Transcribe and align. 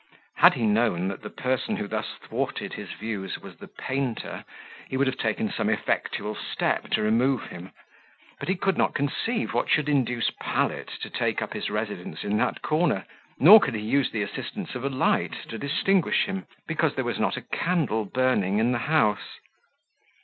Had 0.37 0.55
he 0.55 0.65
known 0.65 1.09
that 1.09 1.21
the 1.21 1.29
person 1.29 1.75
who 1.75 1.87
thus 1.87 2.15
thwarted 2.23 2.73
his 2.73 2.91
views 2.93 3.37
was 3.37 3.57
the 3.57 3.67
painter, 3.67 4.45
he 4.89 4.97
would 4.97 5.05
have 5.05 5.19
taken 5.19 5.51
some 5.51 5.69
effectual 5.69 6.33
step 6.33 6.89
to 6.93 7.03
remove 7.03 7.43
him; 7.51 7.69
but 8.39 8.49
he 8.49 8.55
could 8.55 8.79
not 8.79 8.95
conceive 8.95 9.53
what 9.53 9.69
should 9.69 9.87
induce 9.87 10.31
Pallet 10.41 10.87
to 11.03 11.09
take 11.11 11.39
up 11.43 11.53
his 11.53 11.69
residence 11.69 12.23
in 12.23 12.35
that 12.37 12.63
corner; 12.63 13.05
nor 13.37 13.59
could 13.59 13.75
he 13.75 13.81
use 13.81 14.09
the 14.09 14.23
assistance 14.23 14.73
of 14.73 14.83
a 14.83 14.89
light, 14.89 15.33
to 15.49 15.59
distinguish 15.59 16.23
him, 16.25 16.47
because 16.65 16.95
there 16.95 17.05
was 17.05 17.19
not 17.19 17.37
a 17.37 17.43
candle 17.43 18.03
burning 18.03 18.57
in 18.57 18.71
the 18.71 18.79
house. 18.89 19.37